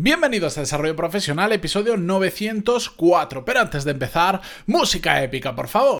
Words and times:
Bienvenidos 0.00 0.56
a 0.56 0.60
Desarrollo 0.60 0.94
Profesional, 0.94 1.50
episodio 1.50 1.96
904. 1.96 3.44
Pero 3.44 3.60
antes 3.60 3.82
de 3.82 3.90
empezar, 3.90 4.40
música 4.64 5.20
épica, 5.24 5.56
por 5.56 5.66
favor. 5.66 5.97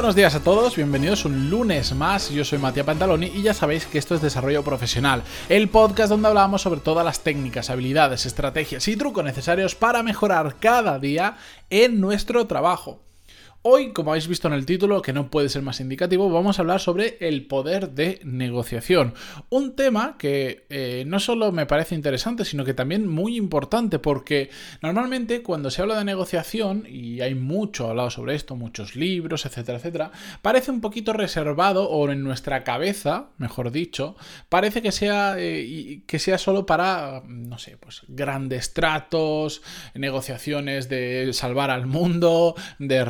Buenos 0.00 0.16
días 0.16 0.34
a 0.34 0.42
todos, 0.42 0.76
bienvenidos 0.76 1.26
un 1.26 1.50
lunes 1.50 1.94
más. 1.94 2.30
Yo 2.30 2.42
soy 2.42 2.58
Matías 2.58 2.86
Pantaloni 2.86 3.26
y 3.26 3.42
ya 3.42 3.52
sabéis 3.52 3.84
que 3.84 3.98
esto 3.98 4.14
es 4.14 4.22
Desarrollo 4.22 4.64
Profesional, 4.64 5.22
el 5.50 5.68
podcast 5.68 6.08
donde 6.08 6.26
hablamos 6.26 6.62
sobre 6.62 6.80
todas 6.80 7.04
las 7.04 7.20
técnicas, 7.20 7.68
habilidades, 7.68 8.24
estrategias 8.24 8.88
y 8.88 8.96
trucos 8.96 9.22
necesarios 9.22 9.74
para 9.74 10.02
mejorar 10.02 10.56
cada 10.58 10.98
día 10.98 11.36
en 11.68 12.00
nuestro 12.00 12.46
trabajo. 12.46 13.02
Hoy, 13.62 13.92
como 13.92 14.12
habéis 14.12 14.26
visto 14.26 14.48
en 14.48 14.54
el 14.54 14.64
título, 14.64 15.02
que 15.02 15.12
no 15.12 15.28
puede 15.28 15.50
ser 15.50 15.60
más 15.60 15.80
indicativo, 15.80 16.30
vamos 16.30 16.58
a 16.58 16.62
hablar 16.62 16.80
sobre 16.80 17.18
el 17.20 17.46
poder 17.46 17.90
de 17.90 18.18
negociación. 18.24 19.12
Un 19.50 19.76
tema 19.76 20.16
que 20.18 20.64
eh, 20.70 21.04
no 21.06 21.20
solo 21.20 21.52
me 21.52 21.66
parece 21.66 21.94
interesante, 21.94 22.46
sino 22.46 22.64
que 22.64 22.72
también 22.72 23.06
muy 23.06 23.36
importante, 23.36 23.98
porque 23.98 24.48
normalmente 24.80 25.42
cuando 25.42 25.70
se 25.70 25.82
habla 25.82 25.98
de 25.98 26.06
negociación, 26.06 26.86
y 26.88 27.20
hay 27.20 27.34
mucho 27.34 27.90
hablado 27.90 28.08
sobre 28.08 28.34
esto, 28.34 28.56
muchos 28.56 28.96
libros, 28.96 29.44
etcétera, 29.44 29.76
etcétera, 29.76 30.10
parece 30.40 30.70
un 30.70 30.80
poquito 30.80 31.12
reservado, 31.12 31.86
o 31.90 32.10
en 32.10 32.24
nuestra 32.24 32.64
cabeza, 32.64 33.26
mejor 33.36 33.72
dicho, 33.72 34.16
parece 34.48 34.80
que 34.80 34.90
sea, 34.90 35.34
eh, 35.36 36.00
que 36.06 36.18
sea 36.18 36.38
solo 36.38 36.64
para, 36.64 37.24
no 37.26 37.58
sé, 37.58 37.76
pues 37.76 38.04
grandes 38.08 38.72
tratos, 38.72 39.60
negociaciones 39.94 40.88
de 40.88 41.30
salvar 41.34 41.70
al 41.70 41.84
mundo, 41.84 42.54
de 42.78 43.04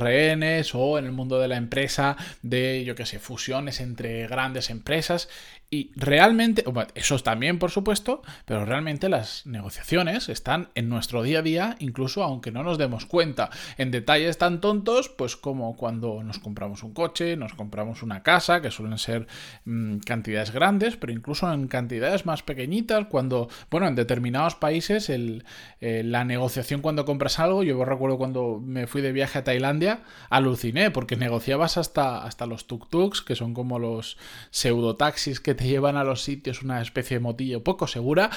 o 0.74 0.98
en 0.98 1.04
el 1.04 1.12
mundo 1.12 1.38
de 1.38 1.48
la 1.48 1.56
empresa 1.56 2.16
de, 2.42 2.84
yo 2.84 2.94
qué 2.94 3.06
sé, 3.06 3.18
fusiones 3.18 3.80
entre 3.80 4.26
grandes 4.26 4.70
empresas 4.70 5.28
y 5.72 5.92
realmente, 5.94 6.64
eso 6.96 7.16
también 7.20 7.60
por 7.60 7.70
supuesto, 7.70 8.22
pero 8.44 8.64
realmente 8.64 9.08
las 9.08 9.46
negociaciones 9.46 10.28
están 10.28 10.68
en 10.74 10.88
nuestro 10.88 11.22
día 11.22 11.38
a 11.38 11.42
día, 11.42 11.76
incluso 11.78 12.24
aunque 12.24 12.50
no 12.50 12.64
nos 12.64 12.76
demos 12.76 13.06
cuenta, 13.06 13.50
en 13.78 13.92
detalles 13.92 14.36
tan 14.36 14.60
tontos, 14.60 15.08
pues 15.08 15.36
como 15.36 15.76
cuando 15.76 16.24
nos 16.24 16.40
compramos 16.40 16.82
un 16.82 16.92
coche, 16.92 17.36
nos 17.36 17.54
compramos 17.54 18.02
una 18.02 18.24
casa, 18.24 18.60
que 18.60 18.72
suelen 18.72 18.98
ser 18.98 19.28
mm, 19.64 19.98
cantidades 19.98 20.50
grandes, 20.50 20.96
pero 20.96 21.12
incluso 21.12 21.52
en 21.52 21.68
cantidades 21.68 22.26
más 22.26 22.42
pequeñitas, 22.42 23.06
cuando, 23.06 23.48
bueno, 23.70 23.86
en 23.86 23.94
determinados 23.94 24.56
países 24.56 25.08
eh, 25.08 26.02
la 26.04 26.24
negociación 26.24 26.80
cuando 26.80 27.04
compras 27.04 27.38
algo, 27.38 27.62
yo 27.62 27.84
recuerdo 27.84 28.18
cuando 28.18 28.60
me 28.60 28.88
fui 28.88 29.02
de 29.02 29.12
viaje 29.12 29.38
a 29.38 29.44
Tailandia, 29.44 30.00
aluciné, 30.30 30.90
porque 30.90 31.14
negociabas 31.14 31.76
hasta, 31.76 32.24
hasta 32.24 32.46
los 32.46 32.66
tuk-tuks, 32.66 33.24
que 33.24 33.36
son 33.36 33.54
como 33.54 33.78
los 33.78 34.18
pseudotaxis 34.50 35.38
que 35.38 35.59
te 35.60 35.68
llevan 35.68 35.98
a 35.98 36.04
los 36.04 36.22
sitios 36.22 36.62
una 36.62 36.80
especie 36.80 37.18
de 37.18 37.20
motillo 37.20 37.62
poco 37.62 37.86
segura, 37.86 38.30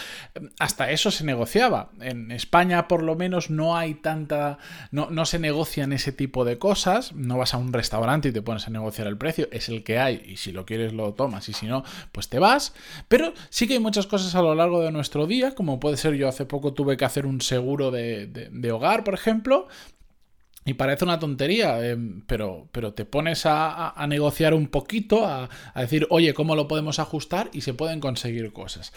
hasta 0.59 0.91
eso 0.91 1.09
se 1.09 1.23
negociaba. 1.23 1.89
En 2.01 2.31
España 2.31 2.89
por 2.89 3.01
lo 3.01 3.15
menos 3.15 3.49
no 3.49 3.77
hay 3.77 3.93
tanta, 3.93 4.57
no, 4.91 5.09
no 5.09 5.25
se 5.25 5.39
negocian 5.39 5.93
ese 5.93 6.11
tipo 6.11 6.43
de 6.43 6.57
cosas, 6.57 7.13
no 7.13 7.37
vas 7.37 7.53
a 7.53 7.57
un 7.59 7.71
restaurante 7.71 8.27
y 8.27 8.31
te 8.33 8.41
pones 8.41 8.67
a 8.67 8.71
negociar 8.71 9.07
el 9.07 9.17
precio, 9.17 9.47
es 9.53 9.69
el 9.69 9.85
que 9.85 9.99
hay 9.99 10.21
y 10.25 10.35
si 10.35 10.51
lo 10.51 10.65
quieres 10.65 10.91
lo 10.91 11.13
tomas 11.13 11.47
y 11.47 11.53
si 11.53 11.65
no, 11.65 11.85
pues 12.11 12.27
te 12.27 12.39
vas. 12.39 12.73
Pero 13.07 13.33
sí 13.49 13.67
que 13.67 13.75
hay 13.75 13.79
muchas 13.79 14.05
cosas 14.05 14.35
a 14.35 14.41
lo 14.41 14.53
largo 14.53 14.81
de 14.81 14.91
nuestro 14.91 15.25
día, 15.25 15.55
como 15.55 15.79
puede 15.79 15.95
ser 15.95 16.15
yo 16.15 16.27
hace 16.27 16.45
poco 16.45 16.73
tuve 16.73 16.97
que 16.97 17.05
hacer 17.05 17.25
un 17.25 17.39
seguro 17.39 17.89
de, 17.89 18.27
de 18.27 18.71
hogar, 18.73 19.05
por 19.05 19.13
ejemplo, 19.13 19.69
y 20.65 20.75
parece 20.75 21.03
una 21.03 21.19
tontería, 21.19 21.77
eh, 21.85 21.97
pero, 22.27 22.69
pero 22.71 22.93
te 22.93 23.05
pones 23.05 23.45
a, 23.45 23.93
negociar 24.07 24.53
un 24.53 24.67
poquito, 24.67 25.25
a, 25.25 25.49
decir, 25.75 26.07
oye, 26.09 26.33
¿cómo 26.33 26.55
lo 26.55 26.67
podemos 26.67 26.99
ajustar? 26.99 27.49
Y 27.53 27.61
se 27.61 27.73
pueden 27.73 27.99
conseguir 27.99 28.51
cosas. 28.53 28.93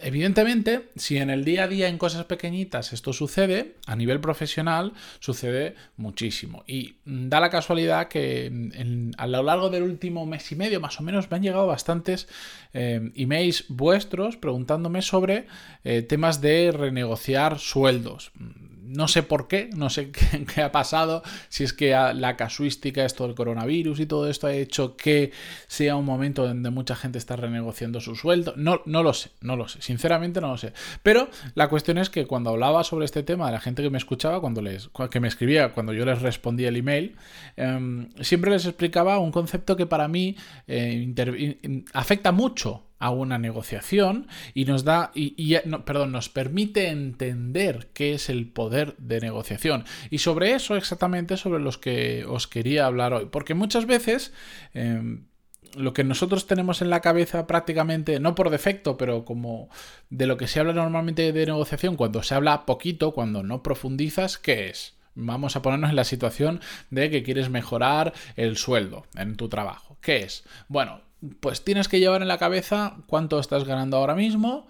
Evidentemente, 0.00 0.90
si 0.94 1.16
en 1.16 1.28
el 1.28 1.44
día 1.44 1.64
a 1.64 1.68
día 1.68 1.88
en 1.88 1.98
cosas 1.98 2.24
pequeñitas 2.24 2.92
esto 2.92 3.12
sucede, 3.12 3.74
a 3.86 3.96
nivel 3.96 4.20
profesional 4.20 4.92
sucede 5.18 5.74
muchísimo. 5.96 6.62
Y 6.68 6.98
da 7.04 7.40
la 7.40 7.50
casualidad 7.50 8.06
que 8.06 9.10
a 9.18 9.26
lo 9.26 9.42
largo 9.42 9.70
del 9.70 9.82
último 9.82 10.24
mes 10.24 10.52
y 10.52 10.56
medio, 10.56 10.80
más 10.80 11.00
o 11.00 11.02
menos, 11.02 11.28
me 11.28 11.36
han 11.36 11.42
llegado 11.42 11.66
bastantes 11.66 12.28
eh, 12.74 13.10
emails 13.16 13.64
vuestros 13.68 14.36
preguntándome 14.36 15.02
sobre 15.02 15.46
eh, 15.82 16.02
temas 16.02 16.40
de 16.40 16.70
renegociar 16.70 17.58
sueldos 17.58 18.30
no 18.88 19.06
sé 19.08 19.22
por 19.22 19.48
qué, 19.48 19.70
no 19.74 19.90
sé 19.90 20.10
qué, 20.54 20.62
ha 20.62 20.72
pasado, 20.72 21.22
si 21.48 21.64
es 21.64 21.72
que 21.72 21.90
la 21.90 22.36
casuística, 22.36 23.04
esto 23.04 23.26
del 23.26 23.34
coronavirus 23.34 24.00
y 24.00 24.06
todo 24.06 24.28
esto 24.28 24.46
ha 24.46 24.54
hecho 24.54 24.96
que 24.96 25.32
sea 25.66 25.96
un 25.96 26.04
momento 26.04 26.46
donde 26.46 26.70
mucha 26.70 26.96
gente 26.96 27.18
está 27.18 27.36
renegociando 27.36 28.00
su 28.00 28.16
sueldo. 28.16 28.54
No, 28.56 28.82
no 28.86 29.02
lo 29.02 29.12
sé, 29.12 29.30
no 29.40 29.56
lo 29.56 29.68
sé, 29.68 29.82
sinceramente 29.82 30.40
no 30.40 30.48
lo 30.48 30.58
sé. 30.58 30.72
Pero 31.02 31.28
la 31.54 31.68
cuestión 31.68 31.98
es 31.98 32.10
que 32.10 32.26
cuando 32.26 32.50
hablaba 32.50 32.84
sobre 32.84 33.04
este 33.04 33.22
tema 33.22 33.50
la 33.50 33.60
gente 33.60 33.82
que 33.82 33.90
me 33.90 33.98
escuchaba, 33.98 34.40
cuando 34.40 34.62
les, 34.62 34.90
que 35.10 35.20
me 35.20 35.28
escribía, 35.28 35.72
cuando 35.72 35.92
yo 35.92 36.04
les 36.04 36.22
respondía 36.22 36.68
el 36.68 36.76
email, 36.76 37.16
em, 37.56 38.08
siempre 38.20 38.50
les 38.50 38.64
explicaba 38.66 39.18
un 39.18 39.32
concepto 39.32 39.76
que 39.76 39.86
para 39.86 40.08
mí 40.08 40.36
eh, 40.66 41.82
afecta 41.92 42.32
mucho 42.32 42.87
a 42.98 43.10
una 43.10 43.38
negociación 43.38 44.26
y 44.54 44.64
nos 44.64 44.84
da 44.84 45.10
y, 45.14 45.56
perdón 45.84 46.12
nos 46.12 46.28
permite 46.28 46.88
entender 46.88 47.90
qué 47.94 48.14
es 48.14 48.28
el 48.28 48.48
poder 48.48 48.96
de 48.98 49.20
negociación 49.20 49.84
y 50.10 50.18
sobre 50.18 50.52
eso 50.54 50.76
exactamente 50.76 51.36
sobre 51.36 51.62
los 51.62 51.78
que 51.78 52.24
os 52.26 52.46
quería 52.46 52.86
hablar 52.86 53.12
hoy 53.12 53.28
porque 53.30 53.54
muchas 53.54 53.86
veces 53.86 54.32
em, 54.74 55.24
lo 55.74 55.92
que 55.92 56.04
nosotros 56.04 56.46
tenemos 56.46 56.82
en 56.82 56.90
la 56.90 57.00
cabeza 57.00 57.46
prácticamente, 57.46 58.20
no 58.20 58.34
por 58.34 58.50
defecto, 58.50 58.96
pero 58.96 59.24
como 59.24 59.68
de 60.10 60.26
lo 60.26 60.36
que 60.36 60.46
se 60.46 60.60
habla 60.60 60.72
normalmente 60.72 61.32
de 61.32 61.46
negociación, 61.46 61.96
cuando 61.96 62.22
se 62.22 62.34
habla 62.34 62.64
poquito, 62.64 63.12
cuando 63.12 63.42
no 63.42 63.62
profundizas, 63.62 64.38
¿qué 64.38 64.70
es? 64.70 64.94
Vamos 65.14 65.56
a 65.56 65.62
ponernos 65.62 65.90
en 65.90 65.96
la 65.96 66.04
situación 66.04 66.60
de 66.90 67.10
que 67.10 67.22
quieres 67.22 67.50
mejorar 67.50 68.12
el 68.36 68.56
sueldo 68.56 69.06
en 69.16 69.36
tu 69.36 69.48
trabajo. 69.48 69.98
¿Qué 70.00 70.18
es? 70.18 70.44
Bueno, 70.68 71.00
pues 71.40 71.64
tienes 71.64 71.88
que 71.88 72.00
llevar 72.00 72.22
en 72.22 72.28
la 72.28 72.38
cabeza 72.38 72.96
cuánto 73.06 73.38
estás 73.38 73.64
ganando 73.64 73.96
ahora 73.96 74.14
mismo, 74.14 74.66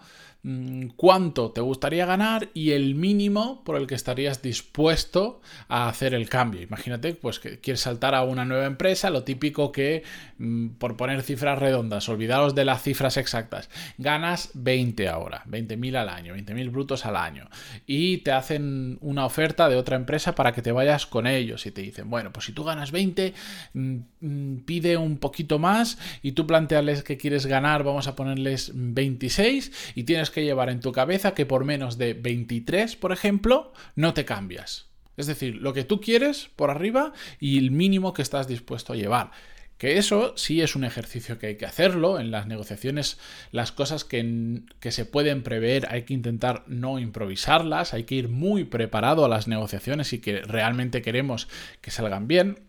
cuánto 0.97 1.51
te 1.51 1.61
gustaría 1.61 2.07
ganar 2.07 2.49
y 2.55 2.71
el 2.71 2.95
mínimo 2.95 3.65
por 3.65 3.77
el 3.77 3.87
que 3.87 3.97
estarías 3.97 4.41
dispuesto 4.41 5.41
a 5.69 5.89
hacer 5.89 6.15
el 6.15 6.29
cambio. 6.29 6.63
Imagínate, 6.63 7.15
pues 7.15 7.41
que 7.41 7.59
quieres 7.59 7.81
saltar 7.81 8.15
a 8.15 8.23
una 8.23 8.45
nueva 8.45 8.67
empresa, 8.67 9.11
lo 9.11 9.25
típico 9.25 9.73
que, 9.73 10.05
mm, 10.39 10.69
por 10.79 10.97
poner 10.97 11.23
cifras 11.23 11.59
redondas, 11.59 12.09
olvidaros 12.09 12.55
de 12.55 12.65
las 12.65 12.83
cifras 12.83 13.17
exactas, 13.17 13.69
ganas 13.99 14.51
20 14.55 15.09
ahora, 15.09 15.43
20.000 15.47 15.97
al 15.97 16.09
año, 16.09 16.35
20.000 16.35 16.71
brutos 16.71 17.05
al 17.05 17.17
año, 17.17 17.49
y 17.87 18.19
te 18.19 18.31
hacen 18.31 18.99
una 19.01 19.27
oferta 19.27 19.69
de 19.69 19.77
otra 19.77 19.97
empresa 19.97 20.35
para 20.35 20.53
que 20.53 20.63
te 20.63 20.73
vayas 20.73 21.07
con 21.07 21.27
ellos 21.27 21.67
y 21.67 21.73
te 21.73 21.83
dicen, 21.83 22.09
bueno, 22.09 22.33
pues 22.33 22.47
si 22.47 22.53
tú 22.53 22.65
ganas 22.65 22.93
20, 22.93 23.35
mm, 23.75 24.57
pide 24.65 24.97
un 24.97 25.19
poquito 25.19 25.59
más 25.59 25.99
y 26.23 26.33
tú 26.33 26.47
plantearles 26.47 27.03
que 27.03 27.19
quieres 27.19 27.47
ganar, 27.47 27.83
vamos 27.83 28.07
a 28.07 28.15
ponerles 28.15 28.71
26 28.75 29.73
y 29.95 30.05
tienes 30.05 30.28
que 30.31 30.45
llevar 30.45 30.71
en 30.71 30.81
tu 30.81 30.93
cabeza 30.93 31.35
que 31.35 31.47
por 31.47 31.65
menos 31.65 31.99
de 31.99 32.15
23, 32.15 32.97
por 32.97 33.13
ejemplo, 33.13 33.73
no 33.97 34.15
te 34.15 34.25
cambias. 34.25 34.89
Es 35.17 35.27
decir, 35.27 35.57
lo 35.57 35.73
que 35.73 35.85
tú 35.85 36.01
quieres 36.01 36.49
por 36.55 36.71
arriba 36.71 37.13
y 37.41 37.59
el 37.59 37.73
mínimo 37.73 38.13
que 38.13 38.23
estás 38.23 38.47
dispuesto 38.47 38.93
a 38.93 38.97
llevar. 38.97 39.33
Que 39.77 39.99
eso 39.99 40.37
sí 40.37 40.61
es 40.61 40.75
un 40.75 40.85
ejercicio 40.85 41.39
que 41.39 41.49
hay 41.49 41.57
que 41.57 41.67
hacerlo. 41.67 42.19
En 42.19 42.31
las 42.31 42.47
negociaciones, 42.47 43.19
las 43.53 43.71
cosas 43.73 44.05
que, 44.05 44.63
que, 44.81 44.93
se 44.93 45.05
pueden 45.05 45.43
prever 45.43 45.87
hay 45.91 46.03
que 46.03 46.15
intentar 46.15 46.65
no 46.67 46.99
improvisarlas, 46.99 47.95
hay 47.95 48.05
que 48.05 48.17
ir 48.17 48.29
muy 48.29 48.65
preparado 48.65 49.25
a 49.25 49.29
las 49.29 49.47
negociaciones 49.47 50.13
y 50.13 50.19
que 50.21 50.41
realmente 50.41 51.03
queremos 51.03 51.49
que 51.81 51.91
salgan 51.91 52.27
bien. 52.27 52.61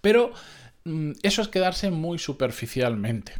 Pero 0.00 0.32
mm, 0.84 1.12
eso 1.22 1.42
es 1.42 1.48
quedarse 1.48 1.90
muy 1.90 2.18
superficialmente. 2.18 3.34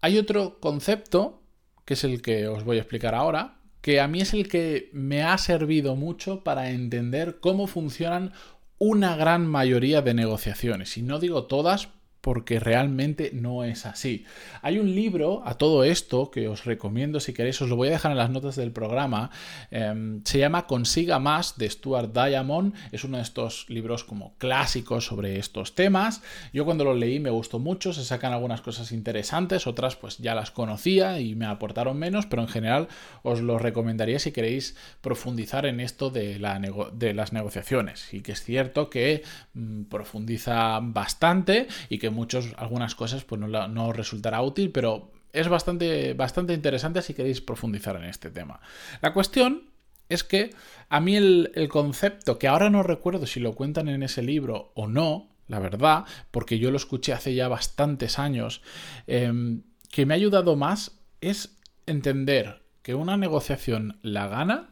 Hay 0.00 0.18
otro 0.18 0.58
concepto 0.60 1.39
que 1.84 1.94
es 1.94 2.04
el 2.04 2.22
que 2.22 2.48
os 2.48 2.64
voy 2.64 2.78
a 2.78 2.80
explicar 2.80 3.14
ahora, 3.14 3.58
que 3.80 4.00
a 4.00 4.08
mí 4.08 4.20
es 4.20 4.34
el 4.34 4.48
que 4.48 4.90
me 4.92 5.22
ha 5.22 5.36
servido 5.38 5.96
mucho 5.96 6.44
para 6.44 6.70
entender 6.70 7.40
cómo 7.40 7.66
funcionan 7.66 8.32
una 8.78 9.16
gran 9.16 9.46
mayoría 9.46 10.02
de 10.02 10.14
negociaciones. 10.14 10.96
Y 10.96 11.02
no 11.02 11.18
digo 11.18 11.44
todas 11.44 11.88
porque 12.20 12.60
realmente 12.60 13.30
no 13.32 13.64
es 13.64 13.86
así. 13.86 14.24
Hay 14.62 14.78
un 14.78 14.94
libro 14.94 15.42
a 15.46 15.54
todo 15.54 15.84
esto 15.84 16.30
que 16.30 16.48
os 16.48 16.64
recomiendo 16.64 17.18
si 17.20 17.32
queréis, 17.32 17.60
os 17.62 17.68
lo 17.68 17.76
voy 17.76 17.88
a 17.88 17.92
dejar 17.92 18.12
en 18.12 18.18
las 18.18 18.30
notas 18.30 18.56
del 18.56 18.72
programa. 18.72 19.30
Em, 19.70 20.22
se 20.24 20.38
llama 20.38 20.66
Consiga 20.66 21.18
Más 21.18 21.56
de 21.56 21.70
Stuart 21.70 22.12
Diamond. 22.12 22.74
Es 22.92 23.04
uno 23.04 23.16
de 23.16 23.22
estos 23.22 23.68
libros 23.68 24.04
como 24.04 24.34
clásicos 24.36 25.06
sobre 25.06 25.38
estos 25.38 25.74
temas. 25.74 26.22
Yo 26.52 26.64
cuando 26.64 26.84
lo 26.84 26.94
leí 26.94 27.20
me 27.20 27.30
gustó 27.30 27.58
mucho, 27.58 27.92
se 27.92 28.04
sacan 28.04 28.32
algunas 28.32 28.60
cosas 28.60 28.92
interesantes, 28.92 29.66
otras 29.66 29.96
pues 29.96 30.18
ya 30.18 30.34
las 30.34 30.50
conocía 30.50 31.20
y 31.20 31.34
me 31.34 31.46
aportaron 31.46 31.98
menos, 31.98 32.26
pero 32.26 32.42
en 32.42 32.48
general 32.48 32.88
os 33.22 33.40
lo 33.40 33.58
recomendaría 33.58 34.18
si 34.18 34.32
queréis 34.32 34.76
profundizar 35.00 35.64
en 35.64 35.80
esto 35.80 36.10
de, 36.10 36.38
la 36.38 36.60
de 36.92 37.14
las 37.14 37.32
negociaciones. 37.32 38.12
Y 38.12 38.20
que 38.20 38.32
es 38.32 38.42
cierto 38.42 38.90
que 38.90 39.22
mm, 39.54 39.84
profundiza 39.84 40.80
bastante 40.82 41.66
y 41.88 41.98
que 41.98 42.09
muchos, 42.10 42.54
algunas 42.56 42.94
cosas 42.94 43.24
pues 43.24 43.40
no, 43.40 43.68
no 43.68 43.92
resultará 43.92 44.42
útil, 44.42 44.70
pero 44.70 45.10
es 45.32 45.48
bastante, 45.48 46.14
bastante 46.14 46.54
interesante 46.54 47.02
si 47.02 47.14
queréis 47.14 47.40
profundizar 47.40 47.96
en 47.96 48.04
este 48.04 48.30
tema. 48.30 48.60
La 49.00 49.12
cuestión 49.12 49.70
es 50.08 50.24
que 50.24 50.50
a 50.88 51.00
mí 51.00 51.16
el, 51.16 51.68
concepto, 51.70 52.38
que 52.38 52.48
ahora 52.48 52.68
no 52.68 52.82
recuerdo 52.82 53.26
si 53.26 53.40
lo 53.40 53.54
cuentan 53.54 53.88
en 53.88 54.02
ese 54.02 54.22
libro 54.22 54.72
o 54.74 54.88
no, 54.88 55.28
la 55.46 55.60
verdad, 55.60 56.04
porque 56.30 56.58
yo 56.58 56.70
lo 56.70 56.76
escuché 56.76 57.12
hace 57.12 57.34
ya 57.34 57.48
bastantes 57.48 58.18
años, 58.18 58.60
em, 59.06 59.62
que 59.90 60.06
me 60.06 60.14
ha 60.14 60.16
ayudado 60.16 60.56
más 60.56 61.00
es 61.20 61.56
entender 61.86 62.62
que 62.82 62.94
una 62.94 63.16
negociación 63.16 63.98
la 64.02 64.26
gana 64.28 64.70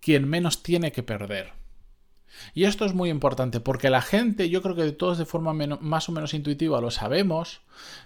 quien 0.00 0.28
menos 0.28 0.62
tiene 0.62 0.92
que 0.92 1.02
perder. 1.02 1.61
Y 2.54 2.64
esto 2.64 2.84
es 2.84 2.94
muy 2.94 3.10
importante 3.10 3.60
porque 3.60 3.90
la 3.90 4.02
gente, 4.02 4.48
yo 4.50 4.62
creo 4.62 4.74
que 4.74 4.92
todos 4.92 5.18
de 5.18 5.24
forma 5.24 5.52
más 5.52 6.08
o 6.08 6.12
menos 6.12 6.34
intuitiva 6.34 6.80
lo 6.80 6.90
sabemos, 6.90 7.60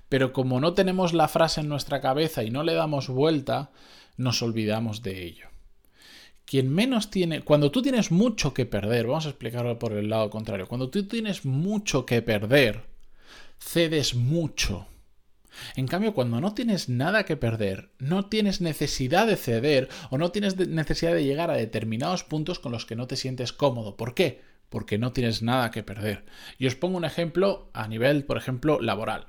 pero 0.09 0.33
como 0.33 0.61
no 0.61 0.75
tenemos 0.75 1.13
la 1.13 1.29
frase 1.29 1.61
en 1.61 1.69
nuestra 1.69 2.01
cabeza 2.01 2.45
y 2.45 2.51
no 2.51 2.63
le 2.63 2.75
damos 2.75 3.09
vuelta, 3.09 3.71
nos 4.17 4.43
olvidamos 4.43 5.03
de 5.03 5.25
ello. 5.25 5.49
Quien 6.45 6.73
menos 6.73 7.11
tiene, 7.11 7.41
cuando 7.41 7.73
tú 7.73 7.83
tienes 7.83 8.13
mucho 8.13 8.55
que 8.55 8.67
perder, 8.67 9.07
vamos 9.09 9.27
a 9.27 9.31
explicarlo 9.31 9.79
por 9.79 9.93
el 9.93 10.09
lado 10.09 10.31
contrario, 10.31 10.69
cuando 10.69 10.91
tú 10.91 11.05
tienes 11.07 11.45
mucho 11.45 12.07
que 12.07 12.23
perder, 12.23 12.85
cedes 13.59 14.15
mucho. 14.15 14.87
En 15.75 15.87
cambio, 15.87 16.15
cuando 16.15 16.41
no 16.41 16.55
tienes 16.55 16.89
nada 16.89 17.25
que 17.25 17.37
perder, 17.37 17.91
no 17.99 18.27
tienes 18.27 18.61
necesidad 18.61 19.27
de 19.27 19.37
ceder 19.37 19.89
o 20.11 20.19
no 20.19 20.31
tienes 20.31 20.57
necesidad 20.57 21.15
de 21.15 21.25
llegar 21.25 21.51
a 21.51 21.57
determinados 21.57 22.25
puntos 22.25 22.59
con 22.59 22.73
los 22.73 22.87
que 22.87 22.97
no 22.97 23.07
te 23.07 23.17
sientes 23.17 23.53
cómodo. 23.53 23.97
¿Por 23.97 24.15
qué? 24.15 24.43
Porque 24.69 24.99
no 24.99 25.13
tienes 25.13 25.43
nada 25.43 25.71
que 25.71 25.83
perder. 25.83 26.25
Y 26.59 26.67
os 26.67 26.75
pongo 26.75 26.97
un 26.97 27.05
ejemplo 27.05 27.71
a 27.73 27.89
nivel, 27.89 28.25
por 28.25 28.37
ejemplo, 28.37 28.81
laboral. 28.81 29.27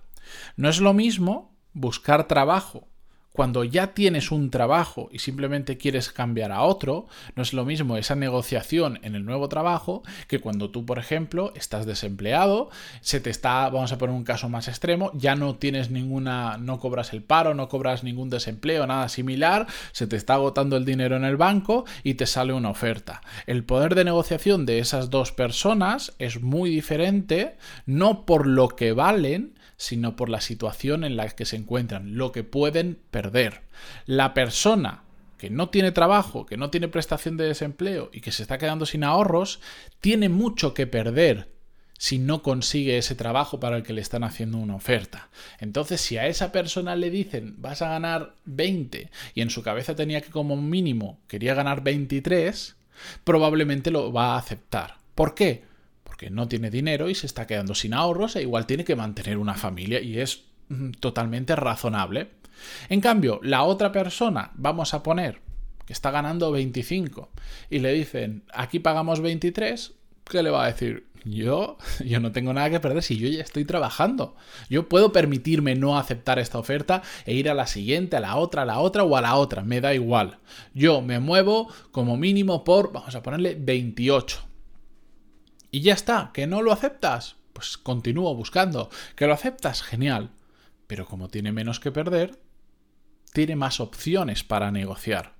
No 0.56 0.70
es 0.70 0.80
lo 0.80 0.94
mismo 0.94 1.56
buscar 1.74 2.28
trabajo 2.28 2.88
cuando 3.38 3.64
ya 3.64 3.94
tienes 3.94 4.32
un 4.32 4.50
trabajo 4.50 5.10
y 5.12 5.20
simplemente 5.20 5.78
quieres 5.78 6.12
cambiar 6.12 6.52
a 6.52 6.64
otro, 6.64 7.06
no 7.36 7.44
es 7.44 7.54
lo 7.54 7.66
mismo 7.66 7.96
esa 7.96 8.16
negociación 8.16 9.00
en 9.04 9.14
el 9.14 9.26
nuevo 9.26 9.48
trabajo 9.48 10.02
que 10.28 10.40
cuando 10.40 10.72
tú, 10.72 10.88
por 10.88 10.98
ejemplo, 10.98 11.54
estás 11.56 11.86
desempleado, 11.86 12.72
se 13.00 13.20
te 13.20 13.30
está, 13.30 13.70
vamos 13.70 13.92
a 13.92 14.00
poner 14.00 14.16
un 14.16 14.24
caso 14.24 14.50
más 14.50 14.68
extremo, 14.68 15.12
ya 15.14 15.36
no 15.36 15.54
tienes 15.54 15.92
ninguna, 15.92 16.58
no 16.58 16.80
cobras 16.80 17.14
el 17.14 17.22
paro, 17.22 17.54
no 17.54 17.70
cobras 17.70 18.04
ningún 18.04 18.32
desempleo, 18.32 18.88
nada 18.88 19.08
similar, 19.08 19.68
se 19.92 20.08
te 20.08 20.16
está 20.16 20.34
agotando 20.34 20.76
el 20.76 20.84
dinero 20.84 21.16
en 21.16 21.24
el 21.24 21.38
banco 21.38 21.86
y 22.02 22.16
te 22.16 22.26
sale 22.26 22.54
una 22.54 22.72
oferta. 22.72 23.22
El 23.46 23.64
poder 23.64 23.94
de 23.94 24.06
negociación 24.06 24.66
de 24.66 24.80
esas 24.80 25.12
dos 25.12 25.32
personas 25.32 26.16
es 26.18 26.42
muy 26.42 26.72
diferente, 26.72 27.56
no 27.86 28.26
por 28.26 28.48
lo 28.48 28.70
que 28.70 28.94
valen, 28.94 29.54
sino 29.78 30.16
por 30.16 30.30
la 30.30 30.42
situación 30.42 31.04
en 31.04 31.16
la 31.16 31.30
que 31.30 31.46
se 31.46 31.56
encuentran, 31.56 32.18
lo 32.18 32.32
que 32.32 32.44
pueden 32.44 33.00
perder. 33.12 33.62
La 34.06 34.34
persona 34.34 35.04
que 35.38 35.50
no 35.50 35.70
tiene 35.70 35.92
trabajo, 35.92 36.46
que 36.46 36.58
no 36.58 36.70
tiene 36.70 36.88
prestación 36.88 37.38
de 37.38 37.46
desempleo 37.46 38.10
y 38.12 38.22
que 38.22 38.32
se 38.32 38.42
está 38.42 38.58
quedando 38.58 38.86
sin 38.86 39.04
ahorros, 39.04 39.60
tiene 40.02 40.30
mucho 40.30 40.74
que 40.74 40.88
perder 40.88 41.56
si 42.00 42.20
no 42.20 42.44
consigue 42.44 42.98
ese 42.98 43.16
trabajo 43.16 43.60
para 43.60 43.78
el 43.78 43.84
que 43.84 43.94
le 43.94 44.02
están 44.02 44.24
haciendo 44.24 44.58
una 44.58 44.76
oferta. 44.76 45.30
Entonces, 45.60 46.02
si 46.02 46.18
a 46.18 46.28
esa 46.28 46.52
persona 46.52 46.96
le 46.96 47.10
dicen 47.10 47.56
vas 47.58 47.82
a 47.82 47.90
ganar 47.90 48.36
20 48.46 49.10
y 49.34 49.42
en 49.42 49.50
su 49.50 49.64
cabeza 49.64 49.96
tenía 49.96 50.22
que 50.22 50.30
como 50.30 50.56
mínimo 50.56 51.20
quería 51.28 51.54
ganar 51.54 51.84
23, 51.84 52.76
probablemente 53.24 53.92
lo 53.92 54.12
va 54.12 54.34
a 54.34 54.38
aceptar. 54.38 54.98
¿Por 55.16 55.34
qué? 55.34 55.67
Porque 56.18 56.32
no 56.32 56.48
tiene 56.48 56.72
dinero 56.72 57.12
y 57.12 57.16
se 57.16 57.28
está 57.28 57.46
quedando 57.46 57.76
sin 57.76 57.94
ahorros 57.94 58.36
e 58.36 58.42
igual 58.42 58.66
tiene 58.66 58.84
que 58.84 58.96
mantener 58.96 59.38
una 59.38 59.54
familia 59.54 60.02
y 60.02 60.18
es 60.18 60.46
mm, 60.70 60.94
totalmente 60.94 61.56
razonable. 61.56 62.30
En 62.90 63.02
cambio, 63.02 63.40
la 63.44 63.62
otra 63.62 63.92
persona, 63.92 64.50
vamos 64.56 64.96
a 64.96 65.04
poner 65.04 65.42
que 65.86 65.94
está 65.94 66.10
ganando 66.10 66.52
25 66.52 67.30
y 67.70 67.80
le 67.80 67.94
dicen, 67.94 68.42
aquí 68.52 68.80
pagamos 68.80 69.22
23, 69.22 69.94
¿qué 70.28 70.42
le 70.42 70.50
va 70.50 70.64
a 70.64 70.72
decir? 70.72 71.06
Yo, 71.24 71.78
yo 72.04 72.20
no 72.20 72.32
tengo 72.32 72.52
nada 72.52 72.72
que 72.72 72.80
perder 72.80 73.04
si 73.04 73.20
yo 73.20 73.28
ya 73.28 73.44
estoy 73.44 73.66
trabajando. 73.66 74.36
Yo 74.72 74.90
puedo 74.90 75.12
permitirme 75.12 75.76
no 75.76 76.00
aceptar 76.00 76.40
esta 76.40 76.58
oferta 76.58 77.04
e 77.28 77.36
ir 77.36 77.48
a 77.48 77.54
la 77.54 77.68
siguiente, 77.68 78.18
a 78.18 78.22
la 78.22 78.38
otra, 78.38 78.64
a 78.64 78.66
la 78.66 78.80
otra 78.80 79.04
o 79.04 79.16
a 79.16 79.22
la 79.22 79.36
otra. 79.36 79.62
Me 79.62 79.82
da 79.82 79.94
igual. 79.94 80.40
Yo 80.74 81.04
me 81.04 81.20
muevo 81.20 81.72
como 81.92 82.18
mínimo 82.18 82.64
por, 82.64 82.92
vamos 82.92 83.14
a 83.14 83.22
ponerle 83.22 83.56
28. 83.60 84.47
Y 85.72 85.82
ya 85.82 85.94
está, 85.94 86.32
que 86.34 86.48
no 86.48 86.62
lo 86.62 86.72
aceptas, 86.72 87.36
pues 87.54 87.78
continúo 87.78 88.34
buscando. 88.36 88.90
Que 89.16 89.28
lo 89.28 89.34
aceptas, 89.34 89.82
genial. 89.82 90.32
Pero 90.88 91.06
como 91.06 91.28
tiene 91.28 91.52
menos 91.52 91.80
que 91.80 91.92
perder, 91.92 92.40
tiene 93.34 93.56
más 93.56 93.80
opciones 93.80 94.44
para 94.44 94.72
negociar. 94.72 95.38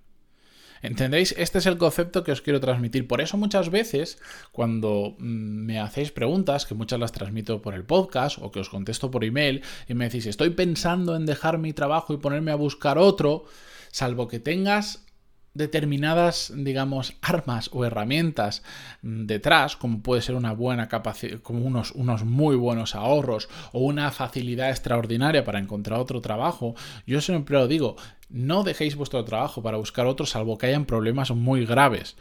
¿Entendéis? 0.82 1.34
Este 1.38 1.58
es 1.58 1.66
el 1.66 1.78
concepto 1.78 2.24
que 2.24 2.32
os 2.32 2.42
quiero 2.42 2.60
transmitir. 2.60 3.08
Por 3.08 3.22
eso 3.22 3.38
muchas 3.38 3.70
veces, 3.70 4.20
cuando 4.52 5.16
mm, 5.18 5.66
me 5.66 5.80
hacéis 5.80 6.12
preguntas, 6.12 6.66
que 6.66 6.76
muchas 6.76 7.00
las 7.00 7.12
transmito 7.12 7.62
por 7.62 7.74
el 7.74 7.84
podcast 7.84 8.38
o 8.42 8.52
que 8.52 8.60
os 8.60 8.70
contesto 8.70 9.10
por 9.10 9.24
email, 9.24 9.64
y 9.88 9.94
me 9.94 10.06
decís, 10.06 10.26
estoy 10.26 10.52
pensando 10.52 11.16
en 11.16 11.26
dejar 11.26 11.58
mi 11.58 11.74
trabajo 11.74 12.14
y 12.14 12.18
ponerme 12.18 12.52
a 12.52 12.56
buscar 12.56 12.98
otro, 12.98 13.46
salvo 13.92 14.28
que 14.28 14.40
tengas 14.40 15.07
determinadas, 15.54 16.54
digamos, 16.56 17.16
armas 17.22 17.70
o 17.74 17.84
herramientas 17.84 18.64
detrás, 19.02 19.76
como 19.76 20.02
puede 20.02 20.22
ser 20.22 20.36
una 20.36 20.54
buena 20.54 20.88
capacidad, 20.88 21.40
como 21.42 21.66
unos, 21.66 21.92
unos 21.92 22.24
muy 22.24 22.56
buenos 22.56 22.96
ahorros 22.96 23.50
o 23.72 23.80
una 23.80 24.12
facilidad 24.12 24.70
extraordinaria 24.70 25.44
para 25.44 25.60
encontrar 25.60 26.00
otro 26.00 26.22
trabajo, 26.22 26.76
yo 27.06 27.22
siempre 27.22 27.58
lo 27.58 27.68
digo, 27.68 27.96
no 28.30 28.64
dejéis 28.64 28.96
vuestro 28.96 29.24
trabajo 29.26 29.62
para 29.62 29.78
buscar 29.78 30.06
otro 30.06 30.26
salvo 30.26 30.58
que 30.58 30.68
hayan 30.68 30.86
problemas 30.86 31.32
muy 31.32 31.66
graves. 31.66 32.16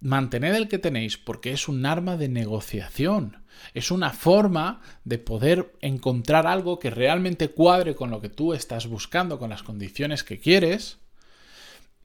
Mantened 0.00 0.54
el 0.54 0.68
que 0.68 0.78
tenéis 0.78 1.18
porque 1.18 1.52
es 1.52 1.68
un 1.68 1.84
arma 1.84 2.16
de 2.16 2.28
negociación. 2.28 3.44
Es 3.74 3.90
una 3.90 4.10
forma 4.10 4.80
de 5.04 5.18
poder 5.18 5.74
encontrar 5.82 6.46
algo 6.46 6.78
que 6.78 6.88
realmente 6.88 7.48
cuadre 7.48 7.94
con 7.94 8.10
lo 8.10 8.22
que 8.22 8.30
tú 8.30 8.54
estás 8.54 8.86
buscando, 8.86 9.38
con 9.38 9.50
las 9.50 9.62
condiciones 9.62 10.24
que 10.24 10.38
quieres 10.38 10.98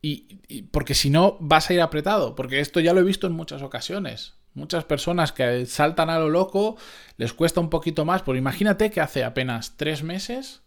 y, 0.07 0.61
porque 0.71 0.93
si 0.93 1.09
no 1.09 1.37
vas 1.39 1.69
a 1.69 1.73
ir 1.73 1.81
apretado, 1.81 2.35
porque 2.35 2.59
esto 2.59 2.79
ya 2.79 2.93
lo 2.93 2.99
he 2.99 3.03
visto 3.03 3.25
en 3.25 3.33
muchas 3.33 3.63
ocasiones. 3.63 4.35
Muchas 4.53 4.85
personas 4.85 5.31
que 5.31 5.65
saltan 5.65 6.09
a 6.09 6.19
lo 6.19 6.29
loco 6.29 6.77
les 7.17 7.33
cuesta 7.33 7.59
un 7.59 7.71
poquito 7.71 8.05
más, 8.05 8.21
porque 8.21 8.37
imagínate 8.37 8.91
que 8.91 9.01
hace 9.01 9.23
apenas 9.23 9.77
tres 9.77 10.03
meses, 10.03 10.61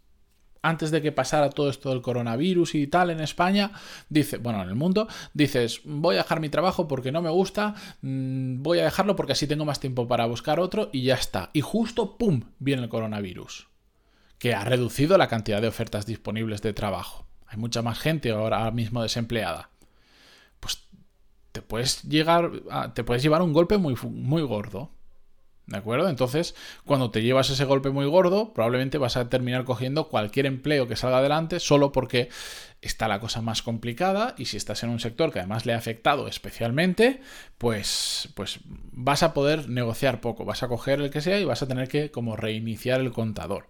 antes 0.60 0.90
de 0.90 1.00
que 1.00 1.12
pasara 1.12 1.50
todo 1.50 1.70
esto 1.70 1.90
del 1.90 2.02
coronavirus 2.02 2.74
y 2.74 2.88
tal 2.88 3.10
en 3.10 3.20
España, 3.20 3.70
dice, 4.08 4.38
bueno, 4.38 4.60
en 4.62 4.70
el 4.70 4.74
mundo, 4.74 5.06
dices, 5.34 5.82
voy 5.84 6.16
a 6.16 6.22
dejar 6.22 6.40
mi 6.40 6.48
trabajo 6.48 6.88
porque 6.88 7.12
no 7.12 7.22
me 7.22 7.30
gusta, 7.30 7.76
mm, 8.02 8.60
voy 8.60 8.80
a 8.80 8.84
dejarlo 8.84 9.14
porque 9.14 9.32
así 9.32 9.46
tengo 9.46 9.64
más 9.64 9.78
tiempo 9.78 10.08
para 10.08 10.26
buscar 10.26 10.58
otro 10.58 10.90
y 10.92 11.02
ya 11.02 11.14
está. 11.14 11.50
Y 11.52 11.60
justo, 11.60 12.18
¡pum!, 12.18 12.42
viene 12.58 12.82
el 12.82 12.88
coronavirus, 12.88 13.68
que 14.38 14.54
ha 14.54 14.64
reducido 14.64 15.16
la 15.16 15.28
cantidad 15.28 15.62
de 15.62 15.68
ofertas 15.68 16.06
disponibles 16.06 16.60
de 16.60 16.72
trabajo 16.72 17.27
hay 17.48 17.58
mucha 17.58 17.82
más 17.82 17.98
gente 17.98 18.30
ahora 18.30 18.70
mismo 18.70 19.02
desempleada, 19.02 19.70
pues 20.60 20.86
te 21.52 21.62
puedes 21.62 22.02
llegar 22.02 22.50
te 22.94 23.04
puedes 23.04 23.22
llevar 23.22 23.42
un 23.42 23.52
golpe 23.52 23.78
muy, 23.78 23.96
muy 24.02 24.42
gordo. 24.42 24.90
¿De 25.68 25.76
acuerdo? 25.76 26.08
Entonces, 26.08 26.54
cuando 26.86 27.10
te 27.10 27.20
llevas 27.20 27.50
ese 27.50 27.66
golpe 27.66 27.90
muy 27.90 28.06
gordo, 28.06 28.54
probablemente 28.54 28.96
vas 28.96 29.18
a 29.18 29.28
terminar 29.28 29.64
cogiendo 29.64 30.08
cualquier 30.08 30.46
empleo 30.46 30.88
que 30.88 30.96
salga 30.96 31.18
adelante 31.18 31.60
solo 31.60 31.92
porque 31.92 32.30
está 32.80 33.06
la 33.06 33.20
cosa 33.20 33.42
más 33.42 33.60
complicada 33.60 34.34
y 34.38 34.46
si 34.46 34.56
estás 34.56 34.82
en 34.82 34.88
un 34.88 34.98
sector 34.98 35.30
que 35.30 35.40
además 35.40 35.66
le 35.66 35.74
ha 35.74 35.76
afectado 35.76 36.26
especialmente, 36.26 37.20
pues, 37.58 38.30
pues 38.34 38.60
vas 38.64 39.22
a 39.22 39.34
poder 39.34 39.68
negociar 39.68 40.22
poco, 40.22 40.46
vas 40.46 40.62
a 40.62 40.68
coger 40.68 41.02
el 41.02 41.10
que 41.10 41.20
sea 41.20 41.38
y 41.38 41.44
vas 41.44 41.60
a 41.62 41.68
tener 41.68 41.88
que 41.88 42.10
como 42.10 42.34
reiniciar 42.34 43.00
el 43.00 43.12
contador. 43.12 43.66